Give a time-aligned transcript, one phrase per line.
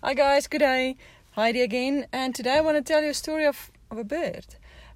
[0.00, 0.96] Hi guys, good day.
[1.32, 4.46] Heidi again, and today I want to tell you a story of, of a bird.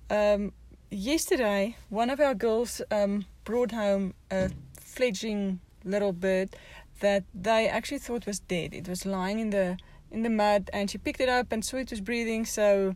[0.08, 0.52] Um,
[0.92, 6.54] yesterday, one of our girls um, brought home a fledgling little bird
[7.00, 8.74] that they actually thought was dead.
[8.74, 9.76] It was lying in the
[10.12, 12.94] in the mud, and she picked it up and saw it was breathing, so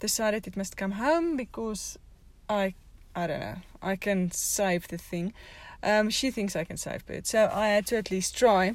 [0.00, 1.98] decided it must come home because
[2.46, 2.74] I
[3.16, 5.32] I don't know I can save the thing.
[5.82, 8.74] Um, she thinks I can save birds, so I had to at least try.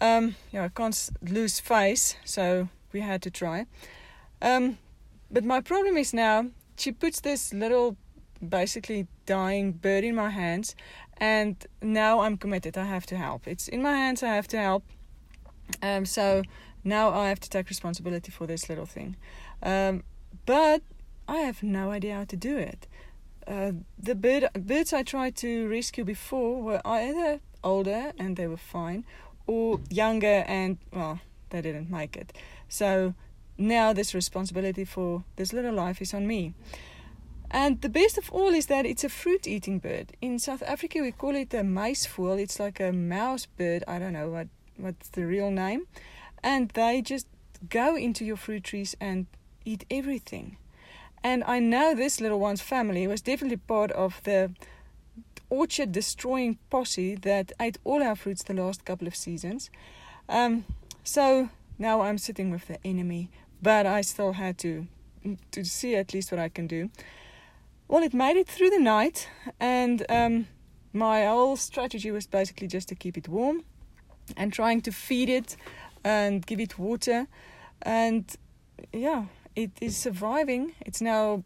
[0.00, 3.66] Um, yeah, I can't lose face, so we had to try.
[4.40, 4.78] Um,
[5.30, 6.46] but my problem is now
[6.76, 7.96] she puts this little,
[8.46, 10.74] basically dying bird in my hands,
[11.16, 12.78] and now I'm committed.
[12.78, 13.46] I have to help.
[13.48, 14.22] It's in my hands.
[14.22, 14.84] I have to help.
[15.82, 16.42] Um, so
[16.84, 19.16] now I have to take responsibility for this little thing.
[19.62, 20.04] Um,
[20.46, 20.82] but
[21.26, 22.86] I have no idea how to do it.
[23.46, 28.56] Uh, the bird, birds I tried to rescue before were either older and they were
[28.56, 29.04] fine,
[29.48, 31.18] or younger and well
[31.50, 32.32] they didn't make it.
[32.68, 33.14] So
[33.56, 36.54] now this responsibility for this little life is on me.
[37.50, 40.12] And the best of all is that it's a fruit eating bird.
[40.20, 43.82] In south africa we call it a muisvoël it's like a mouse bird.
[43.88, 45.86] I don't know what what's the real name.
[46.42, 47.26] And they just
[47.68, 49.26] go into your fruit trees and
[49.64, 50.58] eat everything.
[51.24, 54.52] And i know this little one's family was definitely part of the
[55.50, 59.70] orchard destroying posse that ate all our fruits the last couple of seasons.
[60.28, 60.64] Um,
[61.04, 63.30] so now I'm sitting with the enemy,
[63.62, 64.86] but I still had to
[65.50, 66.90] to see at least what I can do.
[67.88, 70.46] Well, it made it through the night, and um,
[70.92, 73.64] my whole strategy was basically just to keep it warm
[74.36, 75.56] and trying to feed it
[76.04, 77.26] and give it water,
[77.82, 78.36] and
[78.92, 79.24] yeah,
[79.56, 80.74] it is surviving.
[80.80, 81.42] It's now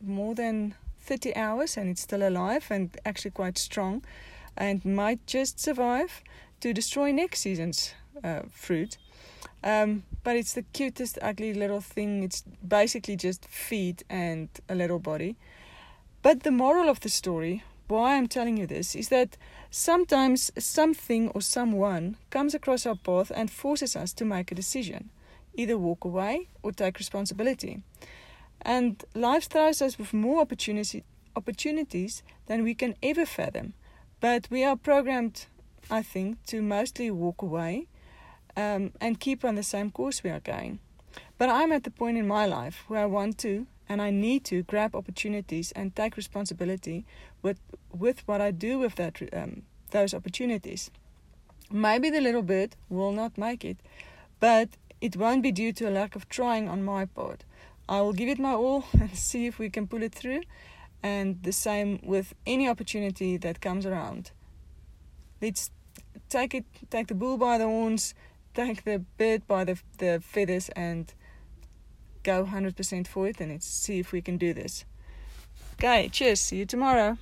[0.00, 4.04] more than 30 hours and it's still alive and actually quite strong
[4.56, 6.22] and might just survive
[6.60, 8.98] to destroy next season's uh, fruit.
[9.64, 12.22] Um, but it's the cutest, ugly little thing.
[12.22, 15.36] It's basically just feet and a little body.
[16.22, 19.36] But the moral of the story, why I'm telling you this, is that
[19.70, 25.10] sometimes something or someone comes across our path and forces us to make a decision
[25.54, 27.82] either walk away or take responsibility.
[28.62, 31.04] And life throws us with more opportunity,
[31.36, 33.74] opportunities than we can ever fathom.
[34.20, 35.46] But we are programmed,
[35.90, 37.86] I think, to mostly walk away
[38.56, 40.78] um, and keep on the same course we are going.
[41.38, 44.44] But I'm at the point in my life where I want to and I need
[44.44, 47.04] to grab opportunities and take responsibility
[47.42, 47.58] with
[47.92, 50.90] with what I do with that um, those opportunities.
[51.70, 53.78] Maybe the little bit will not make it,
[54.40, 54.68] but
[55.00, 57.44] it won't be due to a lack of trying on my part.
[57.88, 60.42] I will give it my all and see if we can pull it through.
[61.02, 64.30] And the same with any opportunity that comes around.
[65.40, 65.70] Let's
[66.28, 68.14] take it, take the bull by the horns,
[68.54, 71.12] take the bird by the the feathers, and
[72.22, 73.40] go 100% for it.
[73.40, 74.84] And let's see if we can do this.
[75.74, 76.40] Okay, cheers.
[76.40, 77.18] See you tomorrow.